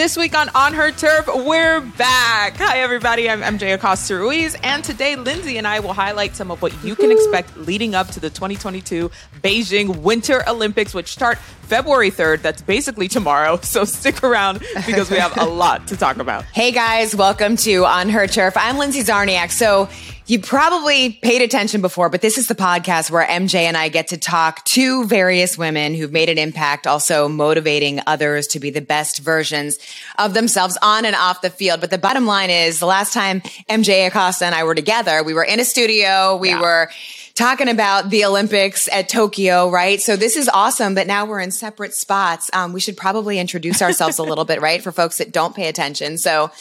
This 0.00 0.16
week 0.16 0.34
on 0.34 0.48
On 0.54 0.72
Her 0.72 0.92
Turf, 0.92 1.28
we're 1.28 1.82
back. 1.82 2.56
Hi, 2.56 2.78
everybody. 2.78 3.28
I'm 3.28 3.42
MJ 3.42 3.74
Acosta 3.74 4.16
Ruiz, 4.16 4.56
and 4.62 4.82
today 4.82 5.14
Lindsay 5.14 5.58
and 5.58 5.66
I 5.66 5.80
will 5.80 5.92
highlight 5.92 6.34
some 6.34 6.50
of 6.50 6.62
what 6.62 6.72
you 6.82 6.96
can 6.96 7.12
expect 7.12 7.54
leading 7.58 7.94
up 7.94 8.08
to 8.12 8.18
the 8.18 8.30
2022 8.30 9.10
Beijing 9.42 9.98
Winter 9.98 10.42
Olympics, 10.48 10.94
which 10.94 11.08
start 11.08 11.36
February 11.36 12.10
3rd. 12.10 12.40
That's 12.40 12.62
basically 12.62 13.08
tomorrow. 13.08 13.60
So 13.70 13.84
stick 13.84 14.24
around 14.24 14.60
because 14.86 15.10
we 15.10 15.18
have 15.18 15.36
a 15.36 15.44
lot 15.62 15.86
to 15.88 15.98
talk 15.98 16.16
about. 16.16 16.44
Hey, 16.44 16.72
guys. 16.72 17.14
Welcome 17.14 17.56
to 17.58 17.84
On 17.84 18.08
Her 18.08 18.26
Turf. 18.26 18.56
I'm 18.56 18.78
Lindsay 18.78 19.02
Czarniak. 19.02 19.50
So, 19.50 19.90
you 20.30 20.38
probably 20.38 21.14
paid 21.22 21.42
attention 21.42 21.80
before, 21.80 22.08
but 22.08 22.20
this 22.20 22.38
is 22.38 22.46
the 22.46 22.54
podcast 22.54 23.10
where 23.10 23.26
MJ 23.26 23.62
and 23.62 23.76
I 23.76 23.88
get 23.88 24.06
to 24.08 24.16
talk 24.16 24.64
to 24.66 25.04
various 25.06 25.58
women 25.58 25.92
who've 25.92 26.12
made 26.12 26.28
an 26.28 26.38
impact, 26.38 26.86
also 26.86 27.26
motivating 27.26 28.00
others 28.06 28.46
to 28.48 28.60
be 28.60 28.70
the 28.70 28.80
best 28.80 29.18
versions 29.18 29.80
of 30.20 30.32
themselves 30.32 30.78
on 30.82 31.04
and 31.04 31.16
off 31.16 31.40
the 31.40 31.50
field. 31.50 31.80
But 31.80 31.90
the 31.90 31.98
bottom 31.98 32.26
line 32.26 32.48
is 32.48 32.78
the 32.78 32.86
last 32.86 33.12
time 33.12 33.40
MJ 33.68 34.06
Acosta 34.06 34.44
and 34.44 34.54
I 34.54 34.62
were 34.62 34.76
together, 34.76 35.24
we 35.24 35.34
were 35.34 35.42
in 35.42 35.58
a 35.58 35.64
studio, 35.64 36.36
we 36.36 36.50
yeah. 36.50 36.60
were 36.60 36.90
talking 37.34 37.68
about 37.68 38.10
the 38.10 38.24
Olympics 38.24 38.88
at 38.92 39.08
Tokyo, 39.08 39.68
right? 39.68 40.00
So 40.00 40.14
this 40.14 40.36
is 40.36 40.48
awesome, 40.48 40.94
but 40.94 41.08
now 41.08 41.24
we're 41.24 41.40
in 41.40 41.50
separate 41.50 41.94
spots. 41.94 42.50
Um, 42.52 42.72
we 42.72 42.80
should 42.80 42.96
probably 42.96 43.40
introduce 43.40 43.82
ourselves 43.82 44.18
a 44.18 44.22
little 44.22 44.44
bit, 44.44 44.60
right? 44.60 44.80
For 44.80 44.92
folks 44.92 45.18
that 45.18 45.32
don't 45.32 45.56
pay 45.56 45.68
attention. 45.68 46.18
So 46.18 46.52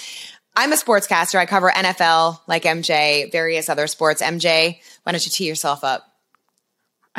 I'm 0.55 0.73
a 0.73 0.75
sportscaster. 0.75 1.35
I 1.35 1.45
cover 1.45 1.69
NFL, 1.69 2.39
like 2.47 2.63
MJ, 2.63 3.31
various 3.31 3.69
other 3.69 3.87
sports. 3.87 4.21
MJ, 4.21 4.79
why 5.03 5.11
don't 5.11 5.25
you 5.25 5.31
tee 5.31 5.47
yourself 5.47 5.83
up? 5.83 6.08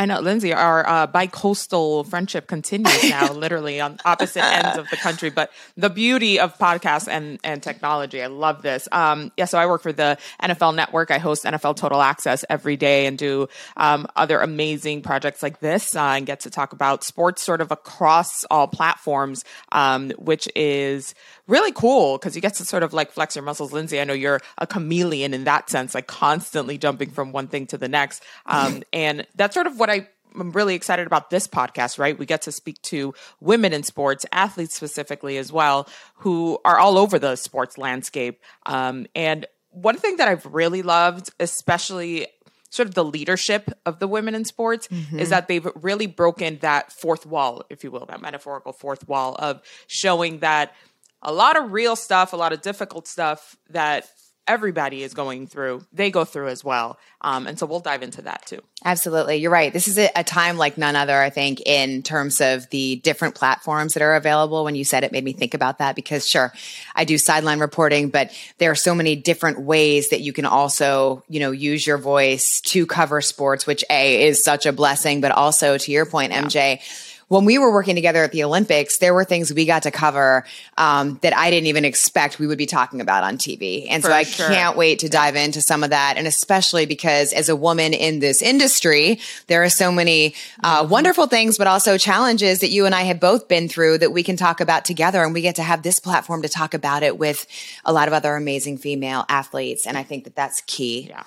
I 0.01 0.07
know, 0.07 0.19
Lindsay, 0.21 0.55
our 0.55 0.89
uh, 0.89 1.07
bi-coastal 1.09 2.05
friendship 2.05 2.47
continues 2.47 3.11
now, 3.11 3.31
literally 3.35 3.83
on 3.83 3.99
opposite 4.03 4.43
ends 4.43 4.79
of 4.79 4.89
the 4.89 4.97
country. 4.97 5.29
But 5.29 5.53
the 5.77 5.91
beauty 5.91 6.41
of 6.41 6.57
podcasts 6.57 7.07
and, 7.07 7.39
and 7.45 7.63
technology, 7.63 8.23
I 8.23 8.29
love 8.29 8.63
this. 8.63 8.89
Um, 8.93 9.31
yeah, 9.37 9.45
so 9.45 9.59
I 9.59 9.67
work 9.67 9.83
for 9.83 9.93
the 9.93 10.17
NFL 10.43 10.75
Network. 10.75 11.11
I 11.11 11.19
host 11.19 11.45
NFL 11.45 11.77
Total 11.77 12.01
Access 12.01 12.47
every 12.49 12.79
day 12.79 13.05
and 13.05 13.19
do 13.19 13.49
um, 13.77 14.07
other 14.17 14.39
amazing 14.39 15.03
projects 15.03 15.43
like 15.43 15.61
this 15.61 15.95
uh, 15.95 16.01
and 16.01 16.25
get 16.25 16.41
to 16.41 16.51
talk 16.51 16.73
about 16.73 17.05
sports 17.05 17.43
sort 17.43 17.61
of 17.61 17.71
across 17.71 18.45
all 18.45 18.69
platforms, 18.69 19.45
um, 19.71 20.13
which 20.13 20.49
is 20.57 21.15
really 21.51 21.73
cool 21.73 22.17
because 22.17 22.35
you 22.37 22.41
get 22.41 22.55
to 22.55 22.65
sort 22.65 22.83
of 22.83 22.95
like 22.95 23.11
flex 23.13 23.37
your 23.37 23.45
muscles. 23.45 23.73
Lindsay, 23.73 24.01
I 24.01 24.05
know 24.05 24.15
you're 24.15 24.41
a 24.57 24.67
chameleon 24.67 25.35
in 25.35 25.45
that 25.45 25.69
sense, 25.69 25.95
like 25.95 26.07
constantly 26.07 26.79
jumping 26.79 27.11
from 27.11 27.33
one 27.33 27.49
thing 27.49 27.67
to 27.67 27.77
the 27.77 27.89
next. 27.89 28.23
Um, 28.47 28.83
and 28.95 29.27
that's 29.35 29.53
sort 29.53 29.67
of 29.67 29.79
what 29.79 29.90
I 29.91 30.09
I'm 30.39 30.53
really 30.53 30.75
excited 30.75 31.07
about 31.07 31.31
this 31.31 31.47
podcast, 31.49 31.99
right? 31.99 32.19
We 32.19 32.27
get 32.27 32.43
to 32.43 32.53
speak 32.53 32.81
to 32.83 33.15
women 33.41 33.73
in 33.73 33.83
sports, 33.83 34.25
athletes 34.33 34.75
specifically 34.75 35.39
as 35.39 35.53
well, 35.53 35.89
who 36.17 36.59
are 36.65 36.79
all 36.79 36.99
over 36.99 37.19
the 37.19 37.37
sports 37.37 37.79
landscape. 37.79 38.41
Um, 38.67 39.07
and 39.15 39.47
one 39.71 39.97
thing 39.97 40.17
that 40.17 40.29
I've 40.29 40.47
really 40.47 40.83
loved, 40.83 41.31
especially 41.41 42.27
sort 42.71 42.89
of 42.89 42.95
the 42.95 43.05
leadership 43.05 43.71
of 43.85 43.99
the 43.99 44.07
women 44.07 44.35
in 44.35 44.45
sports, 44.45 44.87
mm-hmm. 44.89 45.19
is 45.19 45.31
that 45.31 45.49
they've 45.49 45.67
really 45.75 46.07
broken 46.07 46.59
that 46.61 46.93
fourth 46.93 47.27
wall, 47.27 47.65
if 47.69 47.83
you 47.83 47.91
will, 47.91 48.07
that 48.07 48.23
metaphorical 48.23 48.73
fourth 48.73 49.09
wall 49.09 49.35
of 49.39 49.61
showing 49.89 50.39
that 50.39 50.75
a 51.23 51.33
lot 51.33 51.57
of 51.57 51.73
real 51.73 51.97
stuff, 51.97 52.33
a 52.33 52.37
lot 52.37 52.53
of 52.53 52.63
difficult 52.63 53.07
stuff 53.09 53.57
that 53.69 54.09
everybody 54.51 55.05
is 55.05 55.15
going 55.15 55.47
through, 55.47 55.81
they 55.93 56.11
go 56.11 56.25
through 56.25 56.49
as 56.49 56.65
well. 56.65 56.99
Um, 57.21 57.47
and 57.47 57.57
so 57.57 57.67
we'll 57.67 57.79
dive 57.79 58.03
into 58.03 58.23
that 58.23 58.45
too. 58.47 58.61
Absolutely. 58.85 59.37
You're 59.37 59.53
right. 59.53 59.73
This 59.73 59.87
is 59.87 59.97
a, 59.97 60.11
a, 60.17 60.25
time 60.25 60.57
like 60.57 60.77
none 60.77 60.97
other, 60.97 61.17
I 61.17 61.31
think, 61.31 61.61
in 61.65 62.03
terms 62.03 62.41
of 62.41 62.69
the 62.71 62.97
different 62.97 63.37
platforms 63.37 63.95
that 63.95 64.03
are 64.03 64.17
available. 64.17 64.65
When 64.65 64.75
you 64.75 64.85
said 64.85 65.05
it 65.05 65.13
made 65.13 65.23
me 65.23 65.33
think 65.33 65.55
about 65.55 65.79
that 65.79 65.95
because 65.95 66.27
sure, 66.27 66.53
I 66.97 67.05
do 67.05 67.17
sideline 67.17 67.61
reporting, 67.61 68.09
but 68.09 68.33
there 68.59 68.73
are 68.73 68.77
so 68.77 68.93
many 68.93 69.15
different 69.15 69.61
ways 69.61 70.09
that 70.09 70.21
you 70.21 70.33
can 70.33 70.47
also, 70.47 71.23
you 71.29 71.39
know, 71.39 71.53
use 71.53 71.87
your 71.87 71.99
voice 71.99 72.61
to 72.63 72.87
cover 72.87 73.21
sports, 73.21 73.69
which 73.69 73.85
A 73.89 74.27
is 74.27 74.43
such 74.43 74.67
a 74.67 74.73
blessing, 74.73 75.21
but 75.21 75.31
also 75.31 75.79
to 75.79 75.93
your 75.93 76.07
point, 76.07 76.33
yeah. 76.33 76.43
MJ, 76.43 77.10
when 77.31 77.45
we 77.45 77.59
were 77.59 77.73
working 77.73 77.95
together 77.95 78.25
at 78.25 78.33
the 78.33 78.43
Olympics, 78.43 78.99
there 78.99 79.15
were 79.15 79.25
things 79.25 79.55
we 79.55 79.65
got 79.65 79.85
to 79.85 79.93
cover 79.93 80.45
um, 80.77 81.17
that 81.23 81.33
I 81.33 81.49
didn't 81.49 81.69
even 81.69 81.85
expect 81.85 82.41
we 82.41 82.49
would 82.49 82.59
be 82.59 82.67
talking 82.67 83.01
about 83.01 83.23
on 83.23 83.39
TV. 83.39 83.87
And 83.89 84.03
For 84.03 84.09
so 84.09 84.15
I 84.15 84.25
sure. 84.25 84.49
can't 84.49 84.77
wait 84.77 84.99
to 84.99 85.09
dive 85.09 85.37
into 85.37 85.63
some 85.63 85.85
of 85.85 85.91
that. 85.91 86.15
And 86.17 86.27
especially 86.27 86.87
because 86.87 87.33
as 87.33 87.49
a 87.49 87.55
woman 87.55 87.95
in 87.95 88.19
this 88.19 88.43
industry, 88.43 89.21
there 89.47 89.63
are 89.63 89.69
so 89.69 89.93
many 89.93 90.35
uh, 90.65 90.83
mm-hmm. 90.83 90.91
wonderful 90.91 91.29
things, 91.29 91.57
but 91.57 91.69
also 91.69 91.97
challenges 91.97 92.59
that 92.61 92.71
you 92.71 92.85
and 92.85 92.97
I 92.97 93.03
have 93.03 93.21
both 93.21 93.47
been 93.47 93.69
through 93.69 93.99
that 93.99 94.11
we 94.11 94.25
can 94.25 94.37
talk 94.37 94.61
about 94.61 94.85
together. 94.85 95.23
And 95.23 95.33
we 95.33 95.41
get 95.41 95.55
to 95.55 95.63
have 95.63 95.85
this 95.85 96.01
platform 96.01 96.43
to 96.43 96.49
talk 96.49 96.75
about 96.75 97.05
it 97.05 97.17
with 97.17 97.47
a 97.85 97.93
lot 97.93 98.09
of 98.09 98.13
other 98.13 98.35
amazing 98.35 98.79
female 98.79 99.25
athletes. 99.29 99.87
And 99.87 99.97
I 99.97 100.03
think 100.03 100.25
that 100.25 100.35
that's 100.35 100.63
key. 100.63 101.07
Yeah. 101.09 101.23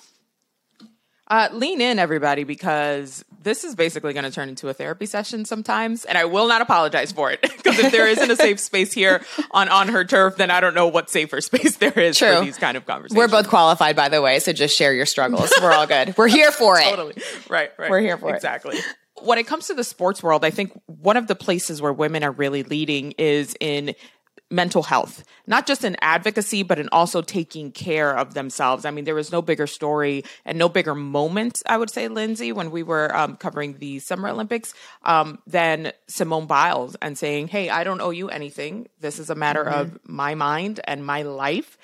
Uh, 1.29 1.47
lean 1.53 1.79
in, 1.79 1.97
everybody, 1.97 2.43
because 2.43 3.23
this 3.43 3.63
is 3.63 3.75
basically 3.75 4.13
going 4.13 4.23
to 4.23 4.31
turn 4.31 4.49
into 4.49 4.69
a 4.69 4.73
therapy 4.73 5.05
session 5.05 5.45
sometimes, 5.45 6.05
and 6.05 6.17
I 6.17 6.25
will 6.25 6.47
not 6.47 6.61
apologize 6.61 7.11
for 7.11 7.31
it. 7.31 7.39
Because 7.63 7.79
if 7.79 7.91
there 7.93 8.07
isn't 8.07 8.29
a 8.29 8.35
safe 8.35 8.59
space 8.59 8.91
here 8.91 9.23
on 9.51 9.69
on 9.69 9.87
her 9.87 10.03
turf, 10.03 10.35
then 10.35 10.51
I 10.51 10.59
don't 10.59 10.75
know 10.75 10.87
what 10.87 11.09
safer 11.09 11.39
space 11.39 11.77
there 11.77 11.97
is 11.97 12.17
True. 12.17 12.39
for 12.39 12.45
these 12.45 12.57
kind 12.57 12.75
of 12.75 12.85
conversations. 12.85 13.17
We're 13.17 13.29
both 13.29 13.47
qualified, 13.47 13.95
by 13.95 14.09
the 14.09 14.21
way, 14.21 14.39
so 14.39 14.51
just 14.51 14.77
share 14.77 14.93
your 14.93 15.05
struggles. 15.05 15.51
We're 15.61 15.71
all 15.71 15.87
good. 15.87 16.13
We're 16.17 16.27
here 16.27 16.51
for 16.59 16.77
it. 16.77 16.83
Totally. 16.83 17.15
Right. 17.49 17.71
Right. 17.77 17.89
We're 17.89 18.01
here 18.01 18.17
for 18.17 18.35
exactly. 18.35 18.75
it. 18.75 18.79
Exactly 18.79 18.95
when 19.21 19.37
it 19.37 19.47
comes 19.47 19.67
to 19.67 19.73
the 19.73 19.83
sports 19.83 20.21
world, 20.21 20.43
I 20.43 20.49
think 20.49 20.79
one 20.85 21.17
of 21.17 21.27
the 21.27 21.35
places 21.35 21.81
where 21.81 21.93
women 21.93 22.23
are 22.23 22.31
really 22.31 22.63
leading 22.63 23.11
is 23.17 23.55
in 23.59 23.95
mental 24.53 24.83
health, 24.83 25.23
not 25.47 25.65
just 25.65 25.83
in 25.83 25.97
advocacy, 25.99 26.63
but 26.63 26.77
in 26.77 26.87
also 26.91 27.21
taking 27.21 27.71
care 27.71 28.15
of 28.15 28.35
themselves. 28.35 28.85
I 28.85 28.91
mean, 28.91 29.03
there 29.03 29.15
was 29.15 29.31
no 29.31 29.41
bigger 29.41 29.65
story 29.65 30.23
and 30.45 30.57
no 30.57 30.69
bigger 30.69 30.93
moment, 30.93 31.63
I 31.65 31.77
would 31.77 31.89
say, 31.89 32.07
Lindsay, 32.07 32.51
when 32.51 32.69
we 32.69 32.83
were 32.83 33.15
um, 33.15 33.35
covering 33.35 33.77
the 33.79 33.99
Summer 33.99 34.29
Olympics, 34.29 34.73
um, 35.03 35.39
than 35.47 35.91
Simone 36.07 36.45
Biles 36.45 36.95
and 37.01 37.17
saying, 37.17 37.47
Hey, 37.47 37.69
I 37.69 37.83
don't 37.83 37.99
owe 37.99 38.11
you 38.11 38.29
anything. 38.29 38.87
This 38.99 39.19
is 39.19 39.29
a 39.29 39.35
matter 39.35 39.63
mm-hmm. 39.63 39.79
of 39.79 39.99
my 40.07 40.35
mind 40.35 40.79
and 40.85 41.03
my 41.03 41.23
life. 41.23 41.77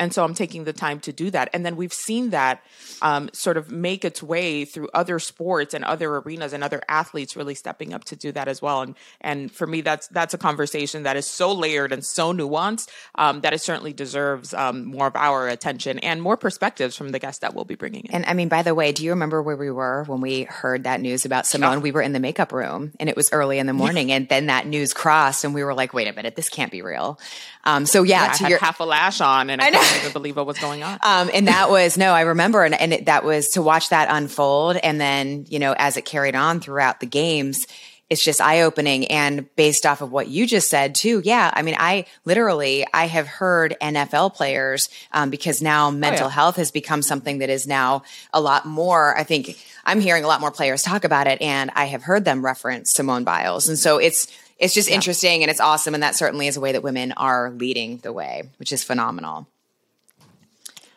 And 0.00 0.12
so 0.12 0.24
I'm 0.24 0.34
taking 0.34 0.64
the 0.64 0.72
time 0.72 0.98
to 1.00 1.12
do 1.12 1.30
that. 1.30 1.50
And 1.52 1.64
then 1.64 1.76
we've 1.76 1.92
seen 1.92 2.30
that 2.30 2.62
um, 3.00 3.30
sort 3.32 3.56
of 3.56 3.70
make 3.70 4.04
its 4.04 4.22
way 4.22 4.64
through 4.64 4.88
other 4.92 5.20
sports 5.20 5.72
and 5.72 5.84
other 5.84 6.16
arenas 6.16 6.52
and 6.52 6.64
other 6.64 6.82
athletes 6.88 7.36
really 7.36 7.54
stepping 7.54 7.94
up 7.94 8.04
to 8.04 8.16
do 8.16 8.32
that 8.32 8.48
as 8.48 8.60
well. 8.60 8.82
And 8.82 8.96
and 9.20 9.52
for 9.52 9.66
me, 9.66 9.82
that's 9.82 10.08
that's 10.08 10.34
a 10.34 10.38
conversation 10.38 11.04
that 11.04 11.16
is 11.16 11.26
so 11.26 11.52
layered 11.52 11.92
and 11.92 12.04
so 12.04 12.32
nuanced 12.32 12.88
um, 13.14 13.40
that 13.42 13.52
it 13.52 13.60
certainly 13.60 13.92
deserves 13.92 14.52
um, 14.52 14.84
more 14.84 15.06
of 15.06 15.14
our 15.14 15.48
attention 15.48 16.00
and 16.00 16.20
more 16.20 16.36
perspectives 16.36 16.96
from 16.96 17.10
the 17.10 17.20
guests 17.20 17.40
that 17.40 17.54
we'll 17.54 17.64
be 17.64 17.76
bringing 17.76 18.02
in. 18.06 18.10
And 18.10 18.26
I 18.26 18.34
mean, 18.34 18.48
by 18.48 18.62
the 18.62 18.74
way, 18.74 18.90
do 18.90 19.04
you 19.04 19.10
remember 19.10 19.42
where 19.42 19.56
we 19.56 19.70
were 19.70 20.04
when 20.04 20.20
we 20.20 20.42
heard 20.42 20.84
that 20.84 21.00
news 21.00 21.24
about 21.24 21.46
Simone? 21.46 21.82
We 21.82 21.92
were 21.92 22.02
in 22.02 22.12
the 22.12 22.20
makeup 22.20 22.52
room 22.52 22.92
and 22.98 23.08
it 23.08 23.14
was 23.14 23.32
early 23.32 23.58
in 23.58 23.66
the 23.66 23.72
morning, 23.72 24.10
and 24.10 24.28
then 24.28 24.46
that 24.46 24.66
news 24.66 24.92
crossed, 24.92 25.44
and 25.44 25.54
we 25.54 25.62
were 25.62 25.74
like, 25.74 25.94
"Wait 25.94 26.08
a 26.08 26.12
minute, 26.12 26.34
this 26.34 26.48
can't 26.48 26.72
be 26.72 26.82
real." 26.82 27.20
Um, 27.64 27.86
so 27.86 28.02
yeah, 28.02 28.24
yeah 28.24 28.32
to 28.32 28.44
I 28.46 28.48
your 28.48 28.58
half 28.58 28.80
a 28.80 28.84
lash 28.84 29.20
on, 29.20 29.50
and 29.50 29.62
I, 29.62 29.68
I 29.68 29.83
couldn't 29.84 30.00
even 30.02 30.12
believe 30.12 30.36
what 30.36 30.46
was 30.46 30.58
going 30.58 30.82
on. 30.82 30.98
Um, 31.02 31.30
and 31.32 31.48
that 31.48 31.70
was 31.70 31.96
no, 31.96 32.12
I 32.12 32.22
remember, 32.22 32.64
and, 32.64 32.74
and 32.74 32.92
it, 32.92 33.06
that 33.06 33.24
was 33.24 33.50
to 33.50 33.62
watch 33.62 33.90
that 33.90 34.08
unfold, 34.10 34.76
and 34.76 35.00
then 35.00 35.46
you 35.48 35.58
know 35.58 35.74
as 35.76 35.96
it 35.96 36.04
carried 36.04 36.34
on 36.34 36.60
throughout 36.60 37.00
the 37.00 37.06
games. 37.06 37.66
It's 38.10 38.22
just 38.22 38.40
eye 38.40 38.62
opening. 38.62 39.06
And 39.06 39.52
based 39.56 39.86
off 39.86 40.02
of 40.02 40.12
what 40.12 40.28
you 40.28 40.46
just 40.46 40.68
said 40.68 40.94
too. 40.94 41.22
Yeah. 41.24 41.50
I 41.52 41.62
mean, 41.62 41.74
I 41.78 42.04
literally, 42.24 42.86
I 42.92 43.06
have 43.06 43.26
heard 43.26 43.76
NFL 43.80 44.34
players, 44.34 44.90
um, 45.12 45.30
because 45.30 45.62
now 45.62 45.90
mental 45.90 46.26
oh, 46.26 46.28
yeah. 46.28 46.34
health 46.34 46.56
has 46.56 46.70
become 46.70 47.00
something 47.00 47.38
that 47.38 47.48
is 47.48 47.66
now 47.66 48.02
a 48.32 48.40
lot 48.40 48.66
more, 48.66 49.16
I 49.16 49.24
think 49.24 49.58
I'm 49.86 50.00
hearing 50.00 50.22
a 50.22 50.26
lot 50.26 50.40
more 50.40 50.50
players 50.50 50.82
talk 50.82 51.04
about 51.04 51.26
it 51.26 51.40
and 51.40 51.70
I 51.74 51.86
have 51.86 52.02
heard 52.02 52.24
them 52.24 52.44
reference 52.44 52.92
Simone 52.92 53.24
Biles. 53.24 53.68
And 53.68 53.78
so 53.78 53.96
it's, 53.98 54.28
it's 54.58 54.74
just 54.74 54.88
yeah. 54.88 54.96
interesting 54.96 55.42
and 55.42 55.50
it's 55.50 55.60
awesome. 55.60 55.94
And 55.94 56.02
that 56.02 56.14
certainly 56.14 56.46
is 56.46 56.56
a 56.56 56.60
way 56.60 56.72
that 56.72 56.82
women 56.82 57.12
are 57.12 57.50
leading 57.50 57.98
the 57.98 58.12
way, 58.12 58.44
which 58.58 58.72
is 58.72 58.84
phenomenal. 58.84 59.48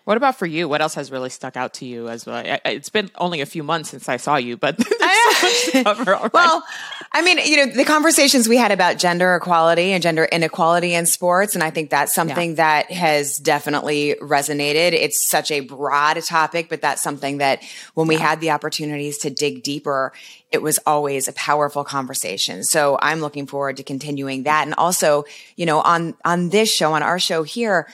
What 0.07 0.15
about 0.15 0.39
for 0.39 0.45
you? 0.45 0.69
What 0.69 0.81
else 0.81 0.95
has 0.95 1.11
really 1.11 1.29
stuck 1.29 1.57
out 1.57 1.73
to 1.75 1.85
you 1.85 2.07
as 2.07 2.25
well? 2.25 2.41
It's 2.63 2.87
been 2.87 3.11
only 3.17 3.41
a 3.41 3.45
few 3.45 3.61
months 3.61 3.89
since 3.89 4.07
I 4.07 4.15
saw 4.15 4.37
you, 4.37 4.55
but 4.55 4.81
so 4.81 6.29
well, 6.33 6.63
I 7.11 7.21
mean, 7.21 7.39
you 7.39 7.57
know, 7.57 7.73
the 7.73 7.83
conversations 7.83 8.47
we 8.47 8.55
had 8.55 8.71
about 8.71 8.99
gender 8.99 9.35
equality 9.35 9.91
and 9.91 10.01
gender 10.01 10.23
inequality 10.23 10.93
in 10.93 11.07
sports, 11.07 11.55
and 11.55 11.63
I 11.63 11.71
think 11.71 11.89
that's 11.89 12.15
something 12.15 12.51
yeah. 12.51 12.55
that 12.85 12.91
has 12.93 13.37
definitely 13.37 14.15
resonated. 14.21 14.93
It's 14.93 15.29
such 15.29 15.51
a 15.51 15.59
broad 15.59 16.23
topic, 16.23 16.69
but 16.69 16.81
that's 16.81 17.03
something 17.03 17.39
that 17.39 17.61
when 17.93 18.07
we 18.07 18.15
yeah. 18.15 18.29
had 18.29 18.39
the 18.39 18.51
opportunities 18.51 19.17
to 19.17 19.29
dig 19.29 19.61
deeper, 19.61 20.13
it 20.53 20.61
was 20.61 20.79
always 20.85 21.27
a 21.27 21.33
powerful 21.33 21.83
conversation. 21.83 22.63
So 22.63 22.97
I'm 23.01 23.19
looking 23.19 23.45
forward 23.45 23.75
to 23.75 23.83
continuing 23.83 24.43
that, 24.43 24.65
and 24.67 24.73
also, 24.75 25.25
you 25.57 25.65
know, 25.65 25.81
on 25.81 26.15
on 26.23 26.47
this 26.47 26.73
show, 26.73 26.93
on 26.93 27.03
our 27.03 27.19
show 27.19 27.43
here 27.43 27.89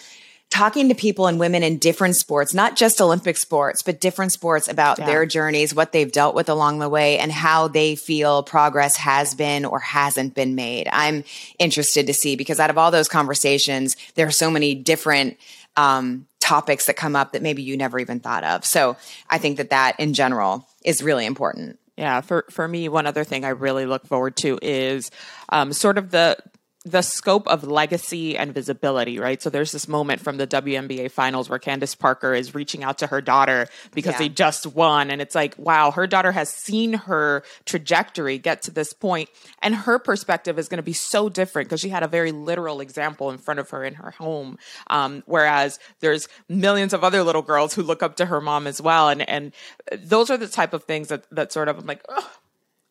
talking 0.54 0.90
to 0.90 0.94
people 0.94 1.26
and 1.26 1.40
women 1.40 1.64
in 1.64 1.80
different 1.80 2.16
sports, 2.16 2.54
not 2.54 2.76
just 2.76 3.02
Olympic 3.02 3.38
sports, 3.38 3.82
but 3.82 4.00
different 4.00 4.32
sports 4.32 4.68
about 4.68 5.00
yeah. 5.00 5.08
their 5.08 5.26
journeys, 5.26 5.74
what 5.74 5.92
they've 5.92 6.12
dealt 6.12 6.36
with 6.36 6.48
along 6.48 6.78
the 6.78 6.88
way, 6.88 7.18
and 7.18 7.32
how 7.32 7.68
they 7.68 7.96
feel 7.96 8.44
progress 8.44 8.96
has 8.96 9.34
been 9.34 9.66
or 9.66 9.80
hasn't 9.80 10.36
been 10.36 10.54
made. 10.54 10.88
I'm 10.92 11.24
interested 11.58 12.06
to 12.06 12.14
see 12.14 12.36
because 12.36 12.60
out 12.60 12.70
of 12.70 12.78
all 12.78 12.92
those 12.92 13.08
conversations, 13.08 13.98
there 14.14 14.28
are 14.28 14.32
so 14.32 14.52
many 14.52 14.76
different 14.76 15.38
um, 15.76 16.28
topics 16.40 16.86
that 16.86 16.96
come 16.96 17.16
up 17.16 17.32
that 17.32 17.42
maybe 17.42 17.64
you 17.64 17.76
never 17.76 17.98
even 17.98 18.20
thought 18.20 18.44
of. 18.44 18.64
So 18.64 18.96
I 19.32 19.40
think 19.40 19.58
that 19.58 19.72
that 19.72 20.00
in 20.00 20.14
general 20.14 20.68
is 20.86 21.02
really 21.02 21.26
important. 21.26 21.80
Yeah, 21.98 22.22
for 22.22 22.46
for 22.52 22.68
me, 22.68 22.90
one 22.90 23.08
other 23.08 23.24
thing 23.24 23.44
I 23.44 23.50
really 23.50 23.88
look 23.88 24.06
forward 24.06 24.36
to 24.38 24.60
is 24.62 25.10
um, 25.50 25.74
sort 25.74 25.98
of 25.98 26.12
the 26.12 26.38
the 26.86 27.02
scope 27.02 27.48
of 27.48 27.64
legacy 27.64 28.38
and 28.38 28.54
visibility, 28.54 29.18
right? 29.18 29.42
So 29.42 29.50
there's 29.50 29.72
this 29.72 29.88
moment 29.88 30.20
from 30.20 30.36
the 30.36 30.46
WNBA 30.46 31.12
finals 31.12 31.50
where 31.50 31.58
Candace 31.58 31.96
Parker 31.96 32.34
is 32.34 32.54
reaching 32.54 32.84
out 32.84 32.98
to 32.98 33.08
her 33.08 33.22
daughter 33.22 33.68
because 33.94 34.14
yeah. 34.14 34.20
they 34.20 34.30
just 34.30 34.68
won. 34.68 35.10
And 35.10 35.22
it's 35.22 35.34
like, 35.34 35.58
wow, 35.58 35.92
her 35.92 36.08
daughter 36.08 36.34
has 36.34 36.50
seen 36.50 36.94
her 36.94 37.44
trajectory 37.64 38.38
get 38.38 38.64
to 38.64 38.72
this 38.72 38.92
point, 38.92 39.30
And 39.62 39.74
her 39.74 39.98
perspective 39.98 40.60
is 40.60 40.68
going 40.68 40.78
to 40.78 40.84
be 40.84 40.94
so 40.94 41.30
different 41.30 41.70
because 41.70 41.80
she 41.80 41.88
had 41.88 42.04
a 42.04 42.08
very 42.08 42.34
literal 42.34 42.82
example 42.82 43.32
in 43.32 43.38
front 43.38 43.62
of 43.62 43.70
her 43.70 43.86
in 43.86 43.94
her 43.94 44.12
home. 44.12 44.58
Um, 44.88 45.24
whereas 45.26 45.80
there's 46.02 46.28
millions 46.50 46.92
of 46.92 47.02
other 47.02 47.24
little 47.24 47.42
girls 47.42 47.74
who 47.74 47.84
look 47.84 48.04
up 48.04 48.18
to 48.18 48.26
her 48.26 48.42
mom 48.42 48.68
as 48.68 48.82
well. 48.82 49.08
And, 49.08 49.28
and 49.30 49.54
those 49.94 50.30
are 50.30 50.38
the 50.38 50.50
type 50.50 50.74
of 50.74 50.84
things 50.84 51.08
that, 51.08 51.24
that 51.32 51.54
sort 51.54 51.70
of, 51.70 51.80
I'm 51.80 51.86
like, 51.86 52.04
oh, 52.10 52.30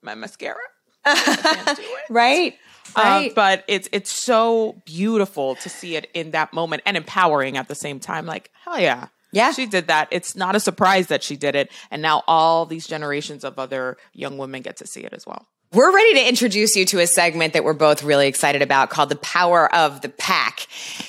my 0.01 0.15
mascara. 0.15 0.57
right 2.09 2.55
right. 2.97 3.31
Uh, 3.31 3.35
but 3.35 3.65
it's 3.69 3.89
it's 3.93 4.11
so 4.11 4.81
beautiful 4.85 5.55
to 5.57 5.69
see 5.69 5.97
it 5.97 6.09
in 6.15 6.33
that 6.33 6.53
moment 6.53 6.83
and 6.87 6.97
empowering 6.97 7.57
at 7.57 7.69
the 7.69 7.75
same 7.75 8.01
time. 8.01 8.27
Like, 8.27 8.51
hell 8.65 8.79
yeah. 8.79 9.09
Yeah. 9.33 9.53
She 9.53 9.67
did 9.67 9.87
that. 9.87 10.09
It's 10.11 10.37
not 10.37 10.55
a 10.55 10.61
surprise 10.61 11.07
that 11.07 11.23
she 11.23 11.37
did 11.37 11.55
it. 11.55 11.73
And 11.91 12.03
now 12.03 12.23
all 12.27 12.67
these 12.67 12.87
generations 12.87 13.45
of 13.45 13.59
other 13.59 13.97
young 14.13 14.37
women 14.37 14.63
get 14.63 14.77
to 14.79 14.87
see 14.87 15.01
it 15.01 15.13
as 15.15 15.27
well. 15.27 15.47
We're 15.73 15.95
ready 15.95 16.15
to 16.15 16.29
introduce 16.29 16.77
you 16.77 16.85
to 16.87 16.99
a 17.01 17.07
segment 17.07 17.55
that 17.55 17.65
we're 17.65 17.73
both 17.73 18.03
really 18.03 18.27
excited 18.29 18.61
about 18.61 18.91
called 18.91 19.09
the 19.09 19.17
power 19.17 19.75
of 19.75 20.03
the 20.03 20.11
pack. 20.11 20.67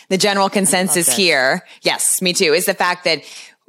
The 0.07 0.17
general 0.17 0.49
consensus 0.49 1.13
here, 1.13 1.65
yes, 1.81 2.21
me 2.21 2.31
too, 2.31 2.53
is 2.53 2.65
the 2.65 2.73
fact 2.73 3.03
that 3.03 3.23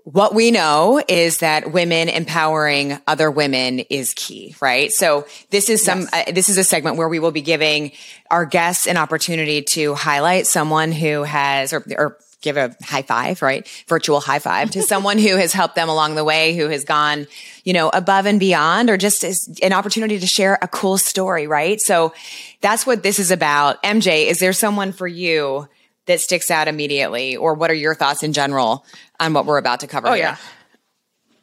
what 0.04 0.34
we 0.34 0.50
know 0.50 1.02
is 1.08 1.38
that 1.38 1.72
women 1.72 2.10
empowering 2.10 2.98
other 3.06 3.30
women 3.30 3.78
is 3.78 4.12
key, 4.14 4.54
right? 4.60 4.92
So 4.92 5.26
this 5.48 5.70
is 5.70 5.82
some, 5.82 6.00
yes. 6.00 6.28
uh, 6.28 6.32
this 6.32 6.50
is 6.50 6.58
a 6.58 6.64
segment 6.64 6.98
where 6.98 7.08
we 7.08 7.18
will 7.18 7.30
be 7.30 7.40
giving 7.40 7.92
our 8.30 8.44
guests 8.44 8.86
an 8.86 8.98
opportunity 8.98 9.62
to 9.62 9.94
highlight 9.94 10.46
someone 10.46 10.92
who 10.92 11.22
has, 11.22 11.72
or, 11.72 11.82
or 11.96 12.18
give 12.42 12.58
a 12.58 12.76
high 12.82 13.00
five, 13.00 13.40
right? 13.40 13.66
Virtual 13.88 14.20
high 14.20 14.40
five 14.40 14.70
to 14.72 14.82
someone 14.92 15.16
who 15.16 15.36
has 15.36 15.54
helped 15.54 15.74
them 15.74 15.88
along 15.88 16.16
the 16.16 16.24
way, 16.24 16.54
who 16.54 16.68
has 16.68 16.84
gone, 16.84 17.26
you 17.64 17.72
know, 17.72 17.88
above 17.88 18.26
and 18.26 18.38
beyond, 18.38 18.90
or 18.90 18.98
just 18.98 19.24
is 19.24 19.58
an 19.62 19.72
opportunity 19.72 20.18
to 20.18 20.26
share 20.26 20.58
a 20.60 20.68
cool 20.68 20.98
story, 20.98 21.46
right? 21.46 21.80
So 21.80 22.12
that's 22.60 22.86
what 22.86 23.02
this 23.02 23.18
is 23.18 23.30
about. 23.30 23.82
MJ, 23.82 24.26
is 24.26 24.38
there 24.38 24.52
someone 24.52 24.92
for 24.92 25.08
you 25.08 25.66
that 26.06 26.20
sticks 26.20 26.50
out 26.50 26.68
immediately, 26.68 27.36
or 27.36 27.54
what 27.54 27.70
are 27.70 27.74
your 27.74 27.94
thoughts 27.94 28.22
in 28.22 28.34
general 28.34 28.84
on 29.20 29.32
what 29.32 29.46
we're 29.46 29.58
about 29.58 29.80
to 29.80 29.86
cover? 29.86 30.08
Oh 30.08 30.12
here? 30.12 30.24
yeah. 30.24 30.36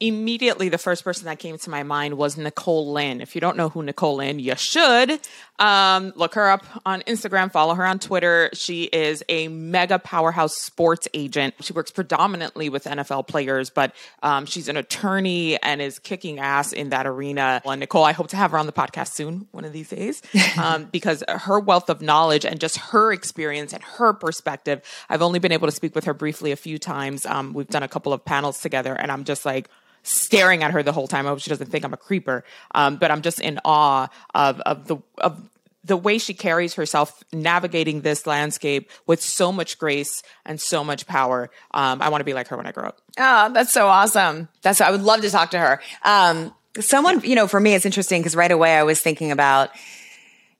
Immediately, 0.00 0.68
the 0.68 0.78
first 0.78 1.04
person 1.04 1.26
that 1.26 1.38
came 1.38 1.56
to 1.58 1.70
my 1.70 1.84
mind 1.84 2.18
was 2.18 2.36
Nicole 2.36 2.92
Lynn. 2.92 3.20
If 3.20 3.36
you 3.36 3.40
don't 3.40 3.56
know 3.56 3.68
who 3.68 3.84
Nicole 3.84 4.16
Lynn, 4.16 4.40
you 4.40 4.56
should. 4.56 5.20
Um, 5.62 6.12
look 6.16 6.34
her 6.34 6.50
up 6.50 6.66
on 6.84 7.02
Instagram, 7.02 7.52
follow 7.52 7.74
her 7.74 7.86
on 7.86 8.00
Twitter. 8.00 8.50
She 8.52 8.82
is 8.82 9.22
a 9.28 9.46
mega 9.46 10.00
powerhouse 10.00 10.56
sports 10.56 11.06
agent. 11.14 11.54
She 11.60 11.72
works 11.72 11.92
predominantly 11.92 12.68
with 12.68 12.82
NFL 12.82 13.28
players, 13.28 13.70
but 13.70 13.94
um, 14.24 14.44
she's 14.44 14.66
an 14.66 14.76
attorney 14.76 15.62
and 15.62 15.80
is 15.80 16.00
kicking 16.00 16.40
ass 16.40 16.72
in 16.72 16.88
that 16.88 17.06
arena. 17.06 17.62
And 17.64 17.78
Nicole, 17.78 18.02
I 18.02 18.10
hope 18.10 18.26
to 18.28 18.36
have 18.36 18.50
her 18.50 18.58
on 18.58 18.66
the 18.66 18.72
podcast 18.72 19.12
soon, 19.12 19.46
one 19.52 19.64
of 19.64 19.72
these 19.72 19.88
days, 19.88 20.20
um, 20.58 20.88
because 20.90 21.22
her 21.28 21.60
wealth 21.60 21.88
of 21.88 22.02
knowledge 22.02 22.44
and 22.44 22.58
just 22.58 22.78
her 22.78 23.12
experience 23.12 23.72
and 23.72 23.84
her 23.84 24.12
perspective. 24.12 24.82
I've 25.08 25.22
only 25.22 25.38
been 25.38 25.52
able 25.52 25.68
to 25.68 25.72
speak 25.72 25.94
with 25.94 26.06
her 26.06 26.14
briefly 26.14 26.50
a 26.50 26.56
few 26.56 26.76
times. 26.76 27.24
Um, 27.24 27.52
we've 27.52 27.68
done 27.68 27.84
a 27.84 27.88
couple 27.88 28.12
of 28.12 28.24
panels 28.24 28.60
together, 28.60 28.94
and 28.94 29.12
I'm 29.12 29.22
just 29.22 29.46
like, 29.46 29.68
staring 30.02 30.64
at 30.64 30.72
her 30.72 30.82
the 30.82 30.92
whole 30.92 31.06
time. 31.06 31.26
I 31.26 31.30
hope 31.30 31.38
she 31.38 31.50
doesn't 31.50 31.68
think 31.68 31.84
I'm 31.84 31.92
a 31.92 31.96
creeper. 31.96 32.44
Um, 32.74 32.96
but 32.96 33.12
I'm 33.12 33.22
just 33.22 33.40
in 33.40 33.60
awe 33.64 34.08
of 34.34 34.60
of 34.62 34.88
the 34.88 34.96
of 35.18 35.48
the 35.84 35.96
way 35.96 36.18
she 36.18 36.34
carries 36.34 36.74
herself 36.74 37.22
navigating 37.32 38.02
this 38.02 38.26
landscape 38.26 38.90
with 39.06 39.20
so 39.20 39.50
much 39.52 39.78
grace 39.78 40.22
and 40.46 40.60
so 40.60 40.84
much 40.84 41.06
power. 41.06 41.50
Um, 41.72 42.00
I 42.00 42.08
want 42.08 42.20
to 42.20 42.24
be 42.24 42.34
like 42.34 42.48
her 42.48 42.56
when 42.56 42.66
I 42.66 42.72
grow 42.72 42.84
up. 42.84 43.00
Oh, 43.18 43.52
that's 43.52 43.72
so 43.72 43.88
awesome. 43.88 44.48
That's, 44.62 44.80
I 44.80 44.90
would 44.90 45.02
love 45.02 45.22
to 45.22 45.30
talk 45.30 45.50
to 45.50 45.58
her. 45.58 45.80
Um, 46.04 46.54
someone, 46.78 47.20
you 47.22 47.34
know, 47.34 47.48
for 47.48 47.58
me, 47.58 47.74
it's 47.74 47.84
interesting 47.84 48.20
because 48.20 48.36
right 48.36 48.50
away 48.50 48.76
I 48.76 48.84
was 48.84 49.00
thinking 49.00 49.32
about, 49.32 49.70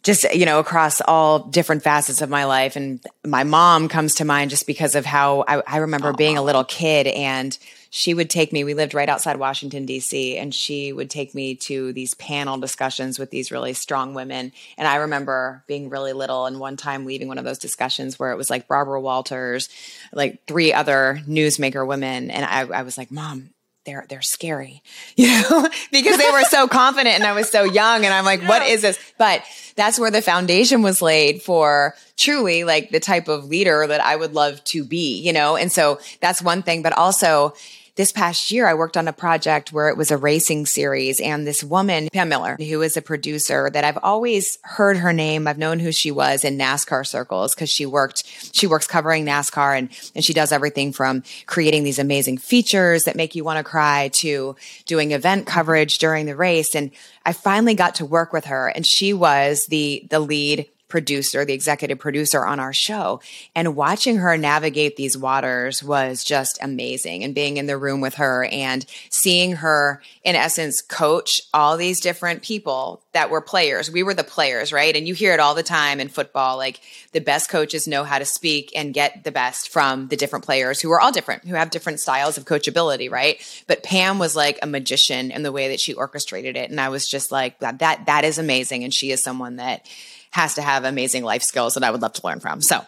just 0.03 0.35
you 0.35 0.47
know 0.47 0.59
across 0.59 1.01
all 1.01 1.39
different 1.39 1.83
facets 1.83 2.23
of 2.23 2.29
my 2.29 2.45
life 2.45 2.75
and 2.75 3.01
my 3.25 3.45
mom 3.45 3.89
comes 3.89 4.17
to 4.17 4.25
mind 4.25 4.51
just 4.51 4.67
because 4.67 4.97
of 4.97 5.07
how 5.07 5.45
i, 5.47 5.63
I 5.65 5.77
remember 5.79 6.13
being 6.13 6.37
a 6.37 6.43
little 6.43 6.65
kid 6.65 7.07
and 7.07 7.57
she 7.94 8.15
would 8.15 8.31
take 8.31 8.55
me, 8.55 8.65
we 8.65 8.73
lived 8.73 8.94
right 8.94 9.09
outside 9.11 9.37
Washington, 9.37 9.85
D.C., 9.85 10.39
and 10.39 10.55
she 10.55 10.94
would 10.94 11.11
take 11.11 11.35
me 11.35 11.55
to 11.56 11.93
these 11.93 12.15
panel 12.15 12.56
discussions 12.56 13.19
with 13.19 13.31
these 13.31 13.53
really 13.53 13.75
strong 13.75 14.15
women. 14.15 14.50
And 14.79 14.89
I 14.89 14.97
remember 14.97 15.62
being 15.67 15.91
really 15.91 16.15
little 16.15 16.47
and 16.47 16.59
one 16.59 16.79
time 16.79 17.05
leaving 17.05 17.29
one 17.29 17.37
of 17.37 17.44
those 17.44 17.59
discussions 17.59 18.19
where 18.19 18.33
it 18.33 18.39
was 18.39 18.49
like 18.49 18.67
Barbara 18.67 18.99
Walters, 18.99 19.69
like 20.11 20.47
three 20.47 20.73
other 20.73 21.21
newsmaker 21.29 21.87
women. 21.87 22.31
And 22.31 22.47
I, 22.47 22.79
I 22.79 22.83
was 22.83 22.97
like, 22.97 23.11
Mom, 23.11 23.50
they're 23.85 24.06
they're 24.09 24.23
scary 24.23 24.81
you 25.17 25.27
know 25.27 25.69
because 25.91 26.17
they 26.17 26.31
were 26.31 26.44
so 26.44 26.69
confident 26.69 27.17
and 27.17 27.25
i 27.25 27.33
was 27.33 27.50
so 27.50 27.65
young 27.65 28.05
and 28.05 28.15
i'm 28.15 28.25
like 28.25 28.41
what 28.44 28.65
is 28.65 28.81
this 28.81 28.97
but 29.19 29.43
that's 29.75 29.99
where 29.99 30.11
the 30.12 30.23
foundation 30.23 30.83
was 30.83 31.03
laid 31.03 31.43
for 31.43 31.93
truly 32.17 32.62
like 32.62 32.91
the 32.91 33.00
type 33.00 33.27
of 33.27 33.47
leader 33.47 33.85
that 33.85 34.00
i 34.00 34.15
would 34.15 34.35
love 34.35 34.62
to 34.62 34.85
be 34.85 35.21
you 35.21 35.33
know 35.33 35.56
and 35.56 35.73
so 35.73 35.99
that's 36.21 36.41
one 36.41 36.62
thing 36.62 36.81
but 36.81 36.97
also 36.97 37.53
this 37.94 38.11
past 38.11 38.50
year, 38.50 38.67
I 38.67 38.73
worked 38.73 38.97
on 38.97 39.06
a 39.06 39.12
project 39.12 39.71
where 39.71 39.91
it 39.91 39.99
was 39.99 40.11
a 40.11 40.17
racing 40.17 40.65
series 40.65 41.21
and 41.21 41.47
this 41.47 41.62
woman, 41.62 42.09
Pam 42.11 42.31
Miller, 42.31 42.56
who 42.59 42.81
is 42.81 42.97
a 42.97 43.03
producer 43.03 43.69
that 43.71 43.85
I've 43.85 43.99
always 44.03 44.56
heard 44.62 44.97
her 44.97 45.12
name. 45.12 45.47
I've 45.47 45.59
known 45.59 45.79
who 45.79 45.93
she 45.93 46.11
was 46.11 46.43
in 46.43 46.56
NASCAR 46.56 47.06
circles 47.06 47.55
because 47.55 47.69
she 47.69 47.85
worked, 47.85 48.25
she 48.55 48.67
works 48.67 48.87
covering 48.87 49.27
NASCAR 49.27 49.77
and, 49.77 49.91
and 50.15 50.25
she 50.25 50.33
does 50.33 50.53
everything 50.53 50.93
from 50.93 51.23
creating 51.44 51.85
these 51.85 51.99
amazing 51.99 52.39
features 52.39 53.05
that 53.05 53.15
make 53.15 53.35
you 53.35 53.44
want 53.44 53.59
to 53.59 53.65
cry 53.65 54.09
to 54.15 54.56
doing 54.87 55.12
event 55.12 55.47
coverage 55.47 55.99
during 55.99 56.25
the 56.25 56.37
race. 56.37 56.75
And 56.75 56.93
I 57.27 57.35
finally 57.35 57.75
got 57.75 57.97
to 57.97 58.06
work 58.06 58.33
with 58.33 58.47
her 58.47 58.69
and 58.69 58.87
she 58.87 59.12
was 59.12 59.67
the, 59.67 60.06
the 60.09 60.19
lead 60.19 60.67
producer, 60.93 61.43
the 61.47 61.55
executive 61.55 61.99
producer 61.99 62.44
on 62.44 62.61
our 62.61 62.75
show. 62.75 63.19
And 63.55 63.75
watching 63.75 64.19
her 64.19 64.37
navigate 64.37 64.97
these 64.97 65.17
waters 65.17 65.83
was 65.83 66.22
just 66.22 66.58
amazing. 66.63 67.25
And 67.25 67.34
being 67.34 67.56
in 67.56 67.67
the 67.67 67.79
room 67.79 68.03
with 68.03 68.17
her 68.17 68.44
and 68.53 68.84
seeing 69.08 69.53
her, 69.56 70.03
in 70.22 70.37
essence, 70.37 70.82
coach 70.82 71.41
all 71.55 71.79
these 71.79 71.99
different 71.99 72.43
people 72.43 73.03
that 73.13 73.31
were 73.31 73.41
players. 73.41 73.91
We 73.91 74.03
were 74.03 74.13
the 74.13 74.22
players, 74.22 74.70
right? 74.70 74.94
And 74.94 75.08
you 75.08 75.15
hear 75.15 75.32
it 75.32 75.41
all 75.41 75.55
the 75.55 75.63
time 75.63 75.99
in 75.99 76.08
football. 76.08 76.58
Like 76.58 76.79
the 77.13 77.20
best 77.20 77.49
coaches 77.49 77.89
know 77.89 78.05
how 78.05 78.19
to 78.19 78.27
speak 78.27 78.70
and 78.77 78.93
get 78.93 79.25
the 79.25 79.32
best 79.32 79.70
from 79.70 80.08
the 80.08 80.17
different 80.17 80.44
players 80.44 80.79
who 80.79 80.91
are 80.93 81.01
all 81.01 81.11
different, 81.11 81.49
who 81.49 81.55
have 81.55 81.70
different 81.70 82.01
styles 82.01 82.37
of 82.37 82.44
coachability, 82.44 83.11
right? 83.11 83.41
But 83.67 83.82
Pam 83.82 84.19
was 84.19 84.37
like 84.37 84.58
a 84.63 84.67
magician 84.67 85.31
in 85.31 85.43
the 85.43 85.53
way 85.53 85.69
that 85.69 85.81
she 85.81 85.94
orchestrated 85.94 86.55
it. 86.55 86.70
And 86.70 86.79
I 86.79 86.91
was 86.91 87.08
just 87.08 87.32
like, 87.32 87.61
that, 87.61 87.79
that, 87.79 88.05
that 88.05 88.25
is 88.27 88.37
amazing. 88.37 88.84
And 88.84 88.93
she 88.93 89.11
is 89.11 89.22
someone 89.22 89.56
that, 89.56 89.87
has 90.32 90.55
to 90.56 90.62
have 90.62 90.84
amazing 90.84 91.24
life 91.24 91.43
skills 91.43 91.74
that 91.74 91.84
I 91.84 91.91
would 91.91 92.03
love 92.03 92.15
to 92.15 92.27
learn 92.27 92.41
from. 92.41 92.60
So 92.60 92.84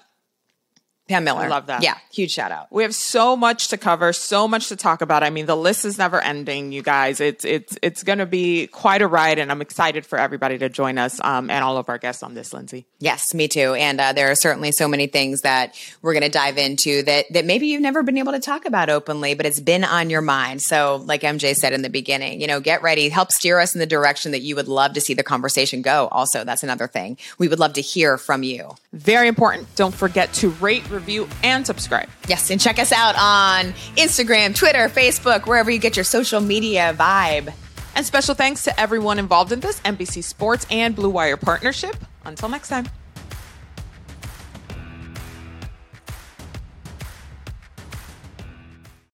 Pam 1.07 1.25
Miller. 1.25 1.43
I 1.43 1.49
love 1.49 1.67
that. 1.67 1.83
Yeah, 1.83 1.99
huge 2.11 2.31
shout 2.31 2.51
out. 2.51 2.69
We 2.71 2.83
have 2.83 2.95
so 2.95 3.37
much 3.37 3.69
to 3.69 3.77
cover, 3.77 4.15
so 4.15 4.49
much 4.49 4.69
to 4.69 4.77
talk 4.77 5.03
about. 5.03 5.23
I 5.23 5.29
mean, 5.29 5.45
the 5.45 5.57
list 5.57 5.85
is 5.85 5.99
never 5.99 6.19
ending, 6.19 6.73
you 6.73 6.83
guys. 6.83 7.21
It's 7.21 7.45
it's 7.45 7.77
it's 7.83 8.03
going 8.03 8.21
to 8.21 8.27
be 8.27 8.69
quite 8.69 9.03
a 9.03 9.07
ride, 9.07 9.39
and 9.39 9.51
I'm 9.51 9.61
excited 9.61 10.07
for 10.07 10.19
everybody 10.19 10.57
to 10.59 10.71
join 10.71 10.97
us 10.97 11.21
um, 11.23 11.51
and 11.51 11.63
all 11.63 11.77
of 11.77 11.91
our 11.91 11.99
guests 11.99 12.23
on 12.23 12.33
this, 12.33 12.55
Lindsay. 12.55 12.87
Yes, 13.01 13.35
me 13.35 13.49
too. 13.49 13.75
And 13.75 14.01
uh, 14.01 14.15
there 14.15 14.31
are 14.31 14.35
certainly 14.35 14.73
so 14.73 14.89
many 14.89 15.07
things 15.07 15.43
that 15.43 15.79
we're 16.01 16.15
going 16.15 16.23
to 16.23 16.31
dive 16.31 16.57
into 16.57 17.03
that 17.03 17.27
that 17.35 17.45
maybe 17.45 17.67
you've 17.67 17.83
never 17.83 18.03
been 18.03 18.17
able 18.17 18.33
to 18.33 18.41
talk 18.41 18.65
about 18.65 18.89
openly, 18.89 19.35
but 19.35 19.45
it's 19.45 19.61
been 19.61 19.85
on 19.85 20.09
your 20.09 20.23
mind. 20.23 20.63
So, 20.63 21.03
like 21.05 21.21
MJ 21.21 21.55
said 21.55 21.75
in 21.75 21.83
the 21.83 21.91
beginning, 21.91 22.41
you 22.41 22.47
know, 22.47 22.61
get 22.61 22.83
ready, 22.83 23.11
help 23.11 23.31
steer 23.31 23.59
us 23.59 23.75
in 23.75 23.79
the 23.79 23.87
direction 23.87 24.33
that 24.33 24.41
you 24.41 24.57
would 24.57 24.69
love 24.69 24.95
to 24.95 25.03
see 25.03 25.13
the 25.13 25.23
conversation 25.23 25.83
go. 25.83 26.09
Also, 26.11 26.45
that's 26.45 26.63
another 26.63 26.87
thing 26.87 27.19
we 27.37 27.47
would 27.47 27.59
love 27.59 27.75
to 27.75 27.83
hear 27.83 28.17
from 28.17 28.43
you. 28.43 28.75
Very 28.95 29.29
important. 29.29 29.67
Don't 29.77 29.95
forget 29.95 30.33
to 30.35 30.49
rate 30.49 30.89
review, 30.95 31.29
and 31.43 31.67
subscribe. 31.67 32.09
Yes, 32.29 32.51
and 32.51 32.61
check 32.61 32.79
us 32.79 32.93
out 32.93 33.15
on 33.19 33.73
Instagram, 33.97 34.55
Twitter, 34.55 34.89
Facebook, 34.89 35.47
wherever 35.47 35.71
you 35.71 35.79
get 35.79 35.97
your 35.97 36.05
social 36.05 36.41
media 36.41 36.95
vibe. 36.99 37.53
And 37.95 38.05
special 38.05 38.35
thanks 38.35 38.65
to 38.65 38.81
everyone 38.81 39.19
involved 39.19 39.53
in 39.53 39.61
this 39.61 39.81
NBC 39.81 40.25
Sports 40.25 40.67
and 40.71 40.97
Blue 40.97 41.11
Wire 41.11 41.37
partnership. 41.37 41.97
Until 42.25 42.49
next 42.49 42.69
time. 42.69 42.87